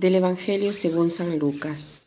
Del 0.00 0.14
Evangelio 0.14 0.72
según 0.72 1.10
San 1.10 1.38
Lucas. 1.38 2.00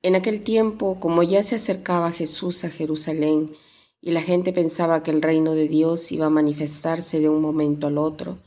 En 0.00 0.16
aquel 0.16 0.40
tiempo, 0.40 0.98
como 0.98 1.22
ya 1.22 1.42
se 1.42 1.56
acercaba 1.56 2.10
Jesús 2.10 2.64
a 2.64 2.70
Jerusalén 2.70 3.54
y 4.00 4.12
la 4.12 4.22
gente 4.22 4.54
pensaba 4.54 5.02
que 5.02 5.10
el 5.10 5.20
reino 5.20 5.52
de 5.52 5.68
Dios 5.68 6.10
iba 6.12 6.24
a 6.24 6.30
manifestarse 6.30 7.20
de 7.20 7.28
un 7.28 7.42
momento 7.42 7.88
al 7.88 7.98
otro, 7.98 8.38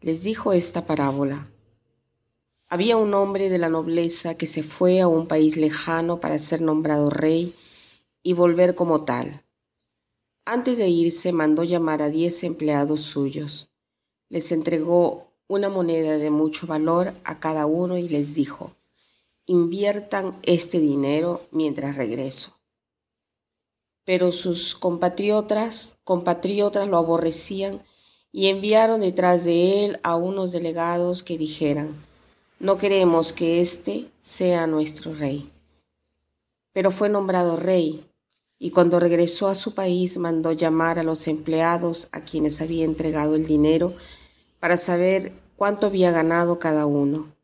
les 0.00 0.22
dijo 0.22 0.52
esta 0.52 0.86
parábola. 0.86 1.50
Había 2.68 2.96
un 2.96 3.12
hombre 3.12 3.50
de 3.50 3.58
la 3.58 3.68
nobleza 3.68 4.36
que 4.36 4.46
se 4.46 4.62
fue 4.62 5.00
a 5.00 5.08
un 5.08 5.26
país 5.26 5.56
lejano 5.56 6.20
para 6.20 6.38
ser 6.38 6.62
nombrado 6.62 7.10
rey 7.10 7.56
y 8.22 8.34
volver 8.34 8.76
como 8.76 9.02
tal. 9.02 9.42
Antes 10.44 10.78
de 10.78 10.88
irse 10.88 11.32
mandó 11.32 11.64
llamar 11.64 12.02
a 12.02 12.08
diez 12.08 12.44
empleados 12.44 13.00
suyos. 13.00 13.68
Les 14.28 14.52
entregó 14.52 15.29
una 15.50 15.68
moneda 15.68 16.16
de 16.16 16.30
mucho 16.30 16.68
valor 16.68 17.12
a 17.24 17.40
cada 17.40 17.66
uno 17.66 17.98
y 17.98 18.08
les 18.08 18.36
dijo, 18.36 18.76
inviertan 19.46 20.38
este 20.44 20.78
dinero 20.78 21.42
mientras 21.50 21.96
regreso. 21.96 22.56
Pero 24.04 24.30
sus 24.30 24.76
compatriotas, 24.76 25.98
compatriotas 26.04 26.86
lo 26.86 26.98
aborrecían 26.98 27.82
y 28.30 28.46
enviaron 28.46 29.00
detrás 29.00 29.42
de 29.42 29.84
él 29.84 29.98
a 30.04 30.14
unos 30.14 30.52
delegados 30.52 31.24
que 31.24 31.36
dijeran, 31.36 31.96
no 32.60 32.76
queremos 32.76 33.32
que 33.32 33.60
éste 33.60 34.06
sea 34.22 34.68
nuestro 34.68 35.14
rey. 35.14 35.50
Pero 36.72 36.92
fue 36.92 37.08
nombrado 37.08 37.56
rey, 37.56 38.04
y 38.56 38.70
cuando 38.70 39.00
regresó 39.00 39.48
a 39.48 39.56
su 39.56 39.74
país 39.74 40.16
mandó 40.16 40.52
llamar 40.52 41.00
a 41.00 41.02
los 41.02 41.26
empleados 41.26 42.08
a 42.12 42.20
quienes 42.20 42.60
había 42.60 42.84
entregado 42.84 43.34
el 43.34 43.46
dinero 43.46 43.94
para 44.60 44.76
saber 44.76 45.32
cuánto 45.60 45.88
había 45.88 46.10
ganado 46.10 46.58
cada 46.58 46.86
uno. 46.86 47.36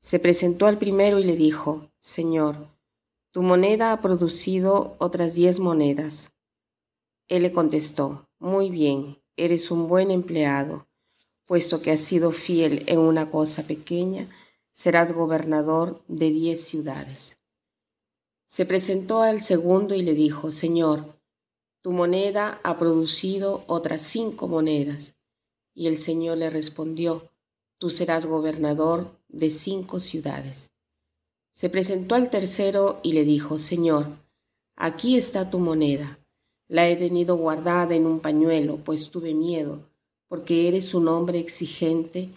Se 0.00 0.18
presentó 0.18 0.66
al 0.66 0.78
primero 0.78 1.20
y 1.20 1.22
le 1.22 1.36
dijo, 1.36 1.88
Señor, 2.00 2.56
tu 3.30 3.42
moneda 3.42 3.92
ha 3.92 4.02
producido 4.02 4.96
otras 4.98 5.34
diez 5.34 5.60
monedas. 5.60 6.32
Él 7.28 7.44
le 7.44 7.52
contestó, 7.52 8.26
Muy 8.40 8.68
bien, 8.68 9.22
eres 9.36 9.70
un 9.70 9.86
buen 9.86 10.10
empleado, 10.10 10.88
puesto 11.44 11.80
que 11.80 11.92
has 11.92 12.00
sido 12.00 12.32
fiel 12.32 12.82
en 12.88 12.98
una 12.98 13.30
cosa 13.30 13.62
pequeña, 13.62 14.28
serás 14.72 15.12
gobernador 15.12 16.02
de 16.08 16.30
diez 16.30 16.64
ciudades. 16.64 17.38
Se 18.46 18.66
presentó 18.66 19.20
al 19.20 19.40
segundo 19.40 19.94
y 19.94 20.02
le 20.02 20.14
dijo, 20.14 20.50
Señor, 20.50 21.16
tu 21.80 21.92
moneda 21.92 22.60
ha 22.64 22.76
producido 22.76 23.62
otras 23.68 24.00
cinco 24.00 24.48
monedas. 24.48 25.14
Y 25.80 25.86
el 25.86 25.96
Señor 25.96 26.36
le 26.36 26.50
respondió, 26.50 27.30
Tú 27.78 27.88
serás 27.88 28.26
gobernador 28.26 29.16
de 29.30 29.48
cinco 29.48 29.98
ciudades. 29.98 30.72
Se 31.50 31.70
presentó 31.70 32.16
al 32.16 32.28
tercero 32.28 33.00
y 33.02 33.14
le 33.14 33.24
dijo, 33.24 33.58
Señor, 33.58 34.08
aquí 34.76 35.16
está 35.16 35.48
tu 35.48 35.58
moneda. 35.58 36.18
La 36.68 36.86
he 36.86 36.96
tenido 36.96 37.36
guardada 37.36 37.94
en 37.94 38.04
un 38.04 38.20
pañuelo, 38.20 38.76
pues 38.84 39.10
tuve 39.10 39.32
miedo, 39.32 39.88
porque 40.28 40.68
eres 40.68 40.92
un 40.92 41.08
hombre 41.08 41.38
exigente 41.38 42.28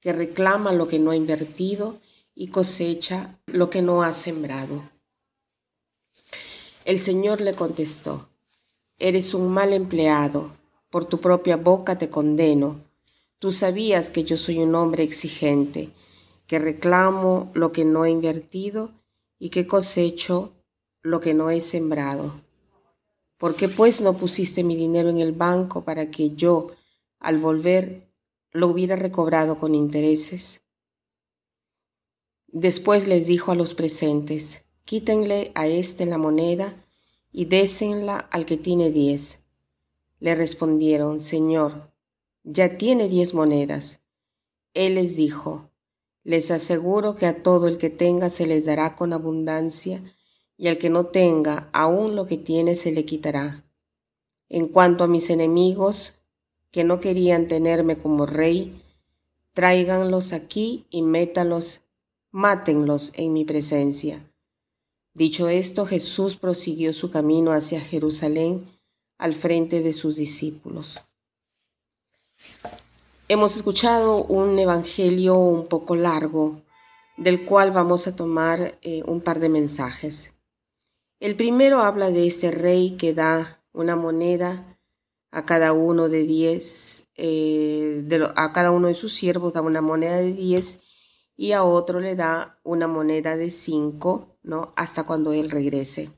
que 0.00 0.12
reclama 0.12 0.74
lo 0.74 0.86
que 0.86 0.98
no 0.98 1.10
ha 1.10 1.16
invertido 1.16 1.98
y 2.34 2.48
cosecha 2.48 3.40
lo 3.46 3.70
que 3.70 3.80
no 3.80 4.02
ha 4.02 4.12
sembrado. 4.12 4.90
El 6.84 6.98
Señor 6.98 7.40
le 7.40 7.54
contestó, 7.54 8.28
Eres 8.98 9.32
un 9.32 9.48
mal 9.48 9.72
empleado 9.72 10.52
por 10.90 11.06
tu 11.06 11.18
propia 11.18 11.56
boca 11.56 11.96
te 11.96 12.10
condeno. 12.10 12.89
Tú 13.40 13.52
sabías 13.52 14.10
que 14.10 14.22
yo 14.22 14.36
soy 14.36 14.58
un 14.58 14.74
hombre 14.74 15.02
exigente, 15.02 15.88
que 16.46 16.58
reclamo 16.58 17.50
lo 17.54 17.72
que 17.72 17.86
no 17.86 18.04
he 18.04 18.10
invertido 18.10 18.92
y 19.38 19.48
que 19.48 19.66
cosecho 19.66 20.52
lo 21.02 21.20
que 21.20 21.32
no 21.32 21.48
he 21.48 21.62
sembrado. 21.62 22.42
¿Por 23.38 23.56
qué 23.56 23.70
pues 23.70 24.02
no 24.02 24.18
pusiste 24.18 24.62
mi 24.62 24.76
dinero 24.76 25.08
en 25.08 25.16
el 25.16 25.32
banco 25.32 25.86
para 25.86 26.10
que 26.10 26.32
yo, 26.32 26.66
al 27.18 27.38
volver, 27.38 28.12
lo 28.52 28.68
hubiera 28.68 28.94
recobrado 28.94 29.56
con 29.56 29.74
intereses? 29.74 30.60
Después 32.46 33.06
les 33.06 33.26
dijo 33.26 33.52
a 33.52 33.54
los 33.54 33.72
presentes, 33.72 34.64
quítenle 34.84 35.50
a 35.54 35.66
éste 35.66 36.04
la 36.04 36.18
moneda 36.18 36.84
y 37.32 37.46
désenla 37.46 38.18
al 38.18 38.44
que 38.44 38.58
tiene 38.58 38.90
diez. 38.90 39.38
Le 40.18 40.34
respondieron, 40.34 41.20
Señor, 41.20 41.90
ya 42.44 42.76
tiene 42.76 43.08
diez 43.08 43.34
monedas. 43.34 44.00
Él 44.74 44.94
les 44.94 45.16
dijo, 45.16 45.70
les 46.22 46.50
aseguro 46.50 47.14
que 47.14 47.26
a 47.26 47.42
todo 47.42 47.66
el 47.66 47.78
que 47.78 47.90
tenga 47.90 48.28
se 48.28 48.46
les 48.46 48.66
dará 48.66 48.94
con 48.94 49.12
abundancia, 49.12 50.02
y 50.56 50.68
al 50.68 50.78
que 50.78 50.90
no 50.90 51.06
tenga, 51.06 51.70
aún 51.72 52.16
lo 52.16 52.26
que 52.26 52.36
tiene 52.36 52.74
se 52.74 52.92
le 52.92 53.04
quitará. 53.04 53.64
En 54.48 54.68
cuanto 54.68 55.04
a 55.04 55.08
mis 55.08 55.30
enemigos, 55.30 56.14
que 56.70 56.84
no 56.84 57.00
querían 57.00 57.46
tenerme 57.46 57.96
como 57.96 58.26
rey, 58.26 58.82
tráiganlos 59.52 60.32
aquí 60.32 60.86
y 60.90 61.02
métalos, 61.02 61.80
mátenlos 62.30 63.12
en 63.16 63.32
mi 63.32 63.44
presencia. 63.44 64.30
Dicho 65.14 65.48
esto, 65.48 65.86
Jesús 65.86 66.36
prosiguió 66.36 66.92
su 66.92 67.10
camino 67.10 67.52
hacia 67.52 67.80
Jerusalén, 67.80 68.68
al 69.18 69.34
frente 69.34 69.82
de 69.82 69.92
sus 69.92 70.16
discípulos. 70.16 71.00
Hemos 73.28 73.56
escuchado 73.56 74.24
un 74.24 74.58
evangelio 74.58 75.36
un 75.36 75.68
poco 75.68 75.94
largo, 75.94 76.62
del 77.16 77.44
cual 77.44 77.70
vamos 77.70 78.08
a 78.08 78.16
tomar 78.16 78.78
eh, 78.82 79.02
un 79.06 79.20
par 79.20 79.38
de 79.38 79.48
mensajes. 79.48 80.34
El 81.20 81.36
primero 81.36 81.78
habla 81.80 82.10
de 82.10 82.26
este 82.26 82.50
rey 82.50 82.96
que 82.96 83.14
da 83.14 83.62
una 83.72 83.94
moneda 83.94 84.78
a 85.30 85.44
cada 85.44 85.72
uno 85.72 86.08
de 86.08 86.24
diez, 86.24 87.08
eh, 87.14 88.04
a 88.34 88.52
cada 88.52 88.70
uno 88.72 88.88
de 88.88 88.94
sus 88.94 89.12
siervos 89.12 89.52
da 89.52 89.62
una 89.62 89.80
moneda 89.80 90.16
de 90.16 90.32
diez 90.32 90.80
y 91.36 91.52
a 91.52 91.62
otro 91.62 92.00
le 92.00 92.16
da 92.16 92.58
una 92.64 92.88
moneda 92.88 93.36
de 93.36 93.50
cinco, 93.50 94.38
¿no? 94.42 94.72
Hasta 94.74 95.04
cuando 95.04 95.32
él 95.32 95.50
regrese. 95.50 96.10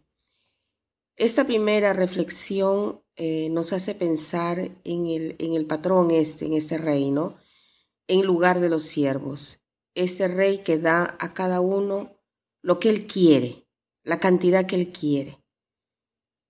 Esta 1.17 1.45
primera 1.45 1.93
reflexión 1.93 3.02
eh, 3.17 3.49
nos 3.51 3.73
hace 3.73 3.95
pensar 3.95 4.59
en 4.85 5.07
el, 5.07 5.37
en 5.39 5.55
el 5.55 5.67
patrón 5.67 6.11
este, 6.11 6.47
en 6.47 6.55
este 6.55 6.79
reino, 6.79 7.37
en 8.09 8.25
lugar 8.25 8.61
de 8.61 8.69
los 8.69 8.85
siervos. 8.85 9.61
Este 9.95 10.29
rey 10.29 10.59
que 10.59 10.79
da 10.79 11.17
a 11.19 11.35
cada 11.35 11.61
uno 11.61 12.17
lo 12.63 12.79
que 12.79 12.89
él 12.89 13.07
quiere, 13.07 13.67
la 14.03 14.19
cantidad 14.19 14.67
que 14.67 14.77
él 14.77 14.93
quiere. 14.93 15.39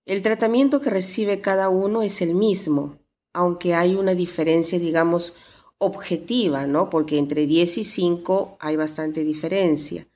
El 0.05 0.21
tratamiento 0.21 0.79
que 0.81 0.89
recibe 0.89 1.41
cada 1.41 1.69
uno 1.69 2.01
es 2.01 2.21
el 2.21 2.35
mismo, 2.35 2.99
aunque 3.33 3.73
hay 3.73 3.95
una 3.95 4.13
diferencia, 4.13 4.79
digamos, 4.79 5.33
objetiva, 5.77 6.65
¿no? 6.67 6.89
Porque 6.89 7.17
entre 7.17 7.45
10 7.45 7.77
y 7.79 7.83
5 7.83 8.57
hay 8.59 8.75
bastante 8.75 9.23
diferencia. 9.23 10.07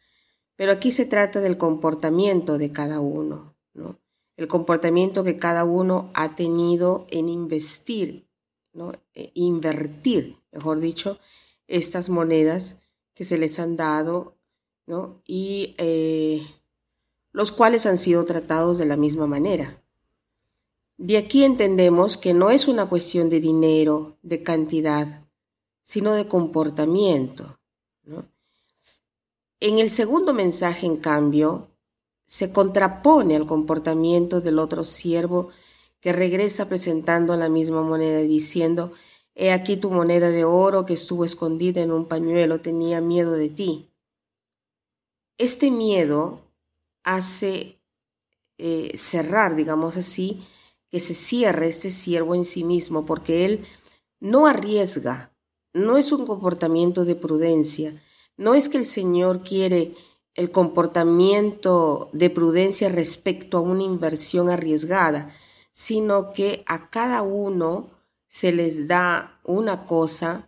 Pero 0.56 0.72
aquí 0.72 0.91
se 0.91 1.06
trata 1.06 1.40
del 1.40 1.57
comportamiento 1.57 2.57
de 2.57 2.72
cada 2.72 3.00
uno, 3.00 3.56
¿no? 3.74 4.00
El 4.38 4.48
comportamiento 4.48 5.24
que 5.24 5.38
cada 5.38 5.66
uno 5.66 6.12
ha 6.14 6.36
tenido 6.36 7.06
en 7.09 7.28
investir, 7.28 8.28
¿no? 8.74 8.94
E 9.14 9.31
invertir, 9.34 10.38
mejor 10.52 10.80
dicho, 10.80 11.20
estas 11.68 12.09
monedas 12.09 12.78
que 13.14 13.25
se 13.25 13.38
les 13.38 13.60
han 13.60 13.75
dado, 13.75 14.38
¿no? 14.88 15.22
y 15.25 15.75
eh, 15.78 16.42
los 17.31 17.51
cuales 17.51 17.86
han 17.86 17.98
sido 17.98 18.25
tratados 18.25 18.78
de 18.80 18.86
la 18.86 18.98
misma 18.98 19.28
manera. 19.28 19.84
De 20.98 21.18
aquí 21.18 21.44
entendemos 21.44 22.18
que 22.18 22.34
no 22.34 22.50
es 22.50 22.68
una 22.68 22.88
cuestión 22.88 23.30
de 23.30 23.39
dinero, 23.39 24.18
de 24.24 24.42
cantidad, 24.42 25.25
sino 25.84 26.13
de 26.13 26.28
comportamiento. 26.28 27.60
En 29.60 29.78
el 29.78 29.89
segundo 29.89 30.34
mensaje, 30.34 30.88
en 30.88 30.98
cambio, 30.98 31.68
se 32.27 32.51
contrapone 32.51 33.35
al 33.35 33.47
comportamiento 33.47 34.41
del 34.41 34.59
otro 34.59 34.83
siervo 34.83 35.50
que 36.00 36.13
regresa 36.13 36.69
presentando 36.69 37.35
la 37.35 37.50
misma 37.50 37.81
moneda 37.81 38.21
y 38.21 38.27
diciendo, 38.27 38.91
He 39.33 39.51
aquí 39.51 39.77
tu 39.77 39.91
moneda 39.91 40.29
de 40.29 40.44
oro 40.44 40.85
que 40.85 40.94
estuvo 40.94 41.24
escondida 41.24 41.81
en 41.81 41.91
un 41.91 42.07
pañuelo, 42.07 42.59
tenía 42.59 43.01
miedo 43.01 43.33
de 43.33 43.50
ti. 43.50 43.91
Este 45.38 45.69
miedo 45.69 46.41
hace 47.03 47.79
eh, 48.57 48.97
cerrar, 48.97 49.56
digamos 49.56 49.95
así, 49.95 50.44
que 50.89 51.00
se 51.00 51.13
cierre 51.13 51.68
este 51.68 51.91
siervo 51.91 52.33
en 52.33 52.45
sí 52.45 52.63
mismo, 52.63 53.06
porque 53.06 53.45
él 53.45 53.65
no 54.19 54.47
arriesga, 54.47 55.31
no 55.71 55.97
es 55.97 56.12
un 56.12 56.25
comportamiento 56.25 57.06
de 57.06 57.15
prudencia, 57.15 58.01
no 58.38 58.56
es 58.56 58.69
que 58.69 58.77
el 58.77 58.85
Señor 58.85 59.44
quiere 59.44 59.94
el 60.38 60.51
comportamiento 60.51 62.10
de 62.13 62.30
prudencia 62.30 62.88
respecto 62.88 63.57
a 63.57 63.62
una 63.62 63.84
inversión 63.84 64.50
arriesgada, 64.50 65.36
sino 65.74 66.31
que 66.31 66.63
a 66.66 66.89
cada 66.89 67.22
uno 67.22 67.89
se 68.28 68.54
les 68.54 68.88
da 68.88 69.42
una 69.44 69.84
cosa 69.86 70.48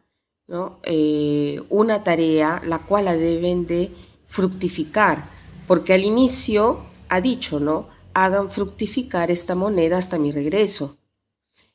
¿no? 0.50 0.80
Eh, 0.84 1.62
una 1.70 2.04
tarea 2.04 2.60
la 2.66 2.80
cual 2.80 3.06
la 3.06 3.16
deben 3.16 3.68
de 3.68 3.92
fructificar, 4.26 5.30
porque 5.68 5.94
al 5.94 6.04
inicio 6.04 6.86
ha 7.08 7.22
dicho, 7.22 7.60
¿no? 7.60 7.88
Hagan 8.16 8.50
fructificar 8.50 9.30
esta 9.30 9.54
moneda 9.54 10.00
hasta 10.00 10.18
mi 10.18 10.32
regreso. 10.32 10.98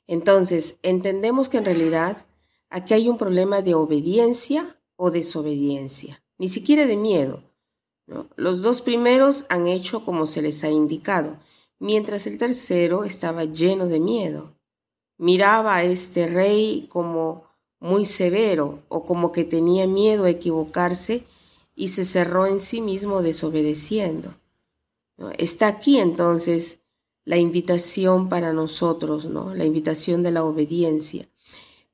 Entonces, 0.09 0.79
entendemos 0.83 1.49
que 1.49 1.59
en 1.59 1.65
realidad 1.65 2.27
aquí 2.69 2.95
hay 2.95 3.09
un 3.09 3.17
problema 3.17 3.63
de 3.63 3.75
obediencia 3.75 4.81
o 4.97 5.13
desobediencia, 5.13 6.25
ni 6.37 6.49
siquiera 6.49 6.85
de 6.85 6.97
miedo. 6.97 7.45
Los 8.37 8.63
dos 8.63 8.83
primeros 8.83 9.47
han 9.49 9.67
hecho 9.67 10.05
como 10.05 10.27
se 10.27 10.43
les 10.43 10.63
ha 10.65 10.71
indicado, 10.71 11.39
mientras 11.79 12.27
el 12.27 12.39
tercero 12.39 13.05
estaba 13.05 13.45
lleno 13.45 13.87
de 13.87 14.01
miedo. 14.01 14.57
Miraba 15.17 15.77
a 15.77 15.85
este 15.85 16.27
rey 16.27 16.87
como 16.91 17.45
muy 17.81 18.05
severo 18.05 18.83
o 18.89 19.05
como 19.05 19.33
que 19.33 19.45
tenía 19.45 19.87
miedo 19.87 20.25
a 20.25 20.31
equivocarse 20.31 21.25
y 21.75 21.89
se 21.89 22.05
cerró 22.05 22.47
en 22.47 22.61
sí 22.61 22.81
mismo 22.81 23.23
desobedeciendo. 23.23 24.35
Está 25.39 25.69
aquí 25.69 25.99
entonces 25.99 26.81
la 27.25 27.37
invitación 27.37 28.29
para 28.29 28.53
nosotros, 28.53 29.27
¿no? 29.27 29.55
La 29.55 29.65
invitación 29.65 30.23
de 30.23 30.31
la 30.31 30.45
obediencia. 30.45 31.29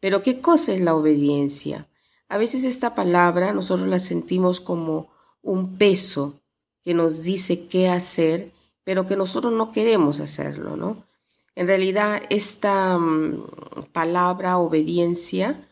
Pero 0.01 0.23
¿qué 0.23 0.41
cosa 0.41 0.73
es 0.73 0.81
la 0.81 0.95
obediencia? 0.95 1.89
A 2.29 2.39
veces 2.39 2.65
esta 2.65 2.95
palabra 2.95 3.53
nosotros 3.53 3.89
la 3.89 3.99
sentimos 3.99 4.61
como 4.61 5.10
un 5.43 5.79
peso 5.79 6.41
que 6.83 6.95
nos 6.95 7.23
dice 7.23 7.67
qué 7.67 7.89
hacer, 7.89 8.53
pero 8.85 9.07
que 9.07 9.17
nosotros 9.17 9.53
no 9.53 9.73
queremos 9.73 10.21
hacerlo, 10.21 10.77
¿no? 10.77 11.05
En 11.55 11.67
realidad 11.67 12.23
esta 12.31 12.97
mm, 12.99 13.87
palabra 13.93 14.59
obediencia 14.59 15.67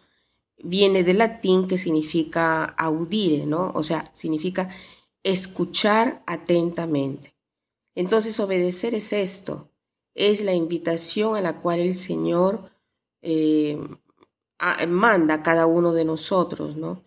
viene 0.59 1.05
del 1.05 1.19
latín 1.19 1.67
que 1.69 1.79
significa 1.79 2.65
audire, 2.65 3.47
¿no? 3.47 3.73
O 3.75 3.83
sea, 3.83 4.05
significa 4.13 4.69
escuchar 5.23 6.23
atentamente. 6.27 7.35
Entonces 7.95 8.39
obedecer 8.41 8.95
es 8.95 9.13
esto, 9.13 9.71
es 10.15 10.43
la 10.43 10.55
invitación 10.55 11.37
a 11.37 11.41
la 11.41 11.59
cual 11.59 11.81
el 11.81 11.95
Señor 11.95 12.71
eh, 13.23 13.79
manda 14.89 15.35
a 15.35 15.43
cada 15.43 15.67
uno 15.67 15.93
de 15.93 16.05
nosotros, 16.05 16.77
¿no? 16.77 17.03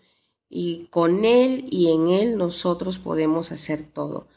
Y 0.54 0.88
con 0.88 1.24
Él 1.24 1.66
y 1.72 1.94
en 1.94 2.08
Él 2.10 2.38
nosotros 2.38 3.00
podemos 3.00 3.54
hacer 3.54 3.84
todo. 3.84 4.28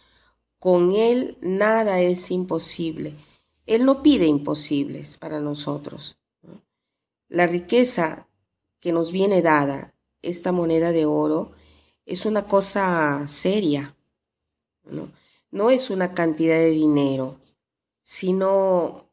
Con 0.60 0.92
Él 0.92 1.36
nada 1.40 2.00
es 2.00 2.30
imposible. 2.30 3.14
Él 3.66 3.84
no 3.84 4.00
pide 4.00 4.26
imposibles 4.26 5.18
para 5.18 5.40
nosotros. 5.40 6.16
La 7.28 7.48
riqueza 7.48 8.28
que 8.78 8.92
nos 8.92 9.10
viene 9.10 9.42
dada, 9.42 9.92
esta 10.22 10.52
moneda 10.52 10.92
de 10.92 11.04
oro, 11.04 11.50
es 12.06 12.24
una 12.26 12.46
cosa 12.46 13.26
seria. 13.26 13.96
¿no? 14.84 15.10
no 15.54 15.70
es 15.70 15.88
una 15.88 16.14
cantidad 16.14 16.56
de 16.56 16.70
dinero, 16.70 17.38
sino 18.02 19.08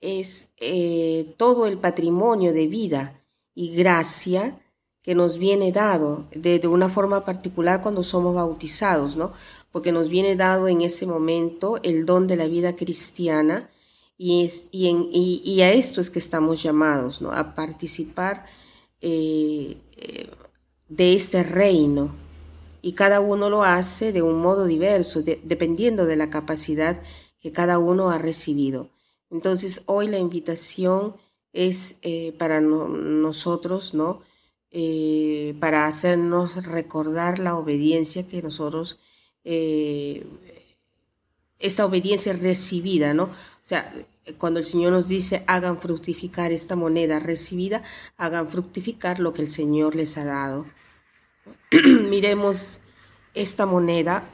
es 0.00 0.50
eh, 0.58 1.34
todo 1.36 1.66
el 1.66 1.78
patrimonio 1.78 2.52
de 2.52 2.68
vida 2.68 3.20
y 3.52 3.74
gracia 3.74 4.60
que 5.08 5.14
nos 5.14 5.38
viene 5.38 5.72
dado 5.72 6.26
de, 6.32 6.60
una 6.68 6.90
forma 6.90 7.24
particular 7.24 7.80
cuando 7.80 8.02
somos 8.02 8.34
bautizados, 8.34 9.16
¿no? 9.16 9.32
Porque 9.72 9.90
nos 9.90 10.10
viene 10.10 10.36
dado 10.36 10.68
en 10.68 10.82
ese 10.82 11.06
momento 11.06 11.80
el 11.82 12.04
don 12.04 12.26
de 12.26 12.36
la 12.36 12.46
vida 12.46 12.76
cristiana 12.76 13.70
y, 14.18 14.44
es, 14.44 14.68
y, 14.70 14.88
en, 14.88 15.08
y, 15.10 15.62
a 15.62 15.72
esto 15.72 16.02
es 16.02 16.10
que 16.10 16.18
estamos 16.18 16.62
llamados, 16.62 17.22
¿no? 17.22 17.32
A 17.32 17.54
participar 17.54 18.44
eh, 19.00 19.78
eh, 19.96 20.30
de 20.90 21.14
este 21.14 21.42
reino 21.42 22.14
y 22.82 22.92
cada 22.92 23.20
uno 23.20 23.48
lo 23.48 23.62
hace 23.62 24.12
de 24.12 24.20
un 24.20 24.42
modo 24.42 24.66
diverso, 24.66 25.22
dependiendo 25.22 26.04
de 26.04 26.16
la 26.16 26.28
capacidad 26.28 27.00
que 27.40 27.50
cada 27.50 27.78
uno 27.78 28.10
ha 28.10 28.18
recibido. 28.18 28.90
Entonces, 29.30 29.84
hoy 29.86 30.06
la 30.08 30.18
invitación 30.18 31.16
es 31.54 31.98
eh, 32.02 32.34
para 32.38 32.60
nosotros, 32.60 33.94
¿no? 33.94 34.27
Eh, 34.70 35.56
para 35.60 35.86
hacernos 35.86 36.66
recordar 36.66 37.38
la 37.38 37.56
obediencia 37.56 38.28
que 38.28 38.42
nosotros, 38.42 38.98
eh, 39.44 40.26
esta 41.58 41.86
obediencia 41.86 42.34
recibida, 42.34 43.14
¿no? 43.14 43.24
O 43.24 43.30
sea, 43.64 43.94
cuando 44.36 44.60
el 44.60 44.66
Señor 44.66 44.92
nos 44.92 45.08
dice, 45.08 45.42
hagan 45.46 45.78
fructificar 45.78 46.52
esta 46.52 46.76
moneda 46.76 47.18
recibida, 47.18 47.82
hagan 48.18 48.48
fructificar 48.48 49.20
lo 49.20 49.32
que 49.32 49.42
el 49.42 49.48
Señor 49.48 49.94
les 49.94 50.18
ha 50.18 50.24
dado. 50.24 50.66
miremos 52.10 52.80
esta 53.34 53.66
moneda, 53.66 54.28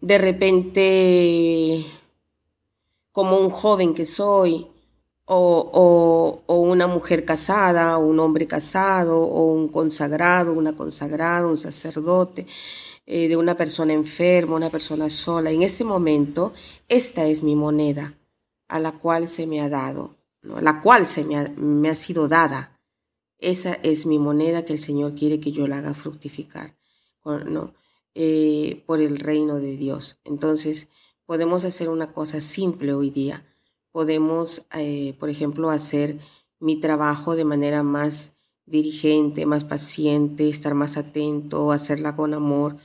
de 0.00 0.18
repente 0.18 1.84
como 3.12 3.38
un 3.38 3.50
joven 3.50 3.94
que 3.94 4.04
soy, 4.04 4.68
o, 5.28 6.42
una 6.46 6.86
mujer 6.86 7.24
casada, 7.24 7.98
o 7.98 8.06
un 8.06 8.18
hombre 8.20 8.46
casado, 8.46 9.20
o 9.20 9.52
un 9.52 9.68
consagrado, 9.68 10.52
una 10.52 10.74
consagrada, 10.74 11.46
un 11.46 11.56
sacerdote, 11.56 12.46
eh, 13.06 13.28
de 13.28 13.36
una 13.36 13.56
persona 13.56 13.92
enferma, 13.92 14.56
una 14.56 14.70
persona 14.70 15.10
sola. 15.10 15.50
En 15.50 15.62
ese 15.62 15.84
momento, 15.84 16.52
esta 16.88 17.26
es 17.26 17.42
mi 17.42 17.56
moneda 17.56 18.14
a 18.68 18.80
la 18.80 18.92
cual 18.92 19.28
se 19.28 19.46
me 19.46 19.60
ha 19.60 19.68
dado, 19.68 20.16
la 20.42 20.80
cual 20.80 21.06
se 21.06 21.24
me 21.24 21.88
ha 21.88 21.94
sido 21.94 22.28
dada. 22.28 22.78
Esa 23.38 23.74
es 23.82 24.04
mi 24.04 24.18
moneda 24.18 24.64
que 24.64 24.72
el 24.72 24.78
Señor 24.78 25.14
quiere 25.14 25.40
que 25.40 25.52
yo 25.52 25.68
la 25.68 25.78
haga 25.78 25.94
fructificar 25.94 26.76
¿no? 27.24 27.74
Eh, 28.14 28.82
por 28.86 29.00
el 29.00 29.18
reino 29.18 29.56
de 29.56 29.76
Dios. 29.76 30.18
Entonces, 30.24 30.88
podemos 31.26 31.64
hacer 31.64 31.88
una 31.88 32.12
cosa 32.12 32.40
simple 32.40 32.92
hoy 32.92 33.10
día. 33.10 33.44
Podemos, 33.92 34.66
eh, 34.74 35.14
por 35.18 35.28
ejemplo, 35.30 35.70
hacer 35.70 36.18
mi 36.60 36.80
trabajo 36.80 37.36
de 37.36 37.44
manera 37.44 37.82
más 37.82 38.36
dirigente, 38.66 39.46
más 39.46 39.64
paciente, 39.64 40.48
estar 40.48 40.74
más 40.74 40.96
atento, 40.96 41.72
hacerla 41.72 42.14
con 42.14 42.34
amor. 42.34 42.76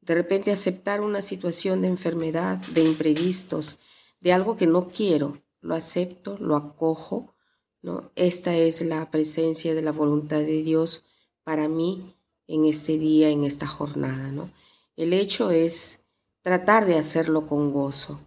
De 0.00 0.14
repente 0.14 0.50
aceptar 0.50 1.00
una 1.00 1.22
situación 1.22 1.82
de 1.82 1.88
enfermedad, 1.88 2.58
de 2.74 2.84
imprevistos, 2.84 3.78
de 4.20 4.32
algo 4.32 4.56
que 4.56 4.66
no 4.66 4.88
quiero. 4.88 5.38
Lo 5.60 5.74
acepto, 5.74 6.36
lo 6.38 6.56
acojo 6.56 7.34
¿no? 7.82 8.10
Esta 8.14 8.54
es 8.54 8.82
la 8.82 9.10
presencia 9.10 9.74
de 9.74 9.82
la 9.82 9.92
voluntad 9.92 10.38
de 10.38 10.62
Dios 10.62 11.04
para 11.44 11.68
mí 11.68 12.16
en 12.46 12.64
este 12.64 12.98
día, 12.98 13.30
en 13.30 13.44
esta 13.44 13.66
jornada, 13.66 14.30
¿no? 14.32 14.52
El 14.96 15.12
hecho 15.12 15.50
es 15.50 16.06
tratar 16.42 16.86
de 16.86 16.96
hacerlo 16.96 17.46
con 17.46 17.72
gozo. 17.72 18.20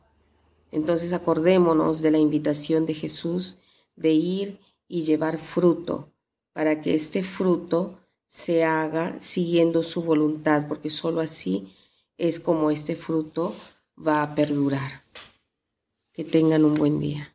Entonces 0.73 1.13
acordémonos 1.13 2.01
de 2.01 2.09
la 2.09 2.17
invitación 2.17 2.87
de 2.87 2.95
Jesús 2.95 3.57
de 3.95 4.11
ir 4.11 4.59
y 4.87 5.03
llevar 5.03 5.37
fruto, 5.37 6.11
para 6.51 6.81
que 6.81 6.95
este 6.95 7.21
fruto 7.21 7.99
se 8.25 8.63
haga 8.63 9.19
siguiendo 9.19 9.83
su 9.83 10.01
voluntad, 10.01 10.67
porque 10.67 10.89
sólo 10.89 11.21
así 11.21 11.71
es 12.17 12.39
como 12.39 12.71
este 12.71 12.95
fruto 12.95 13.53
va 13.95 14.23
a 14.23 14.33
perdurar. 14.33 15.03
Que 16.11 16.23
tengan 16.23 16.65
un 16.65 16.73
buen 16.73 16.99
día. 16.99 17.32